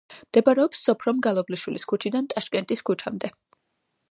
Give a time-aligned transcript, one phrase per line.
[0.29, 3.33] მდებარეობს სოფრომ მგალობლიშვილის ქუჩიდან ტაშკენტის ქუჩამდე.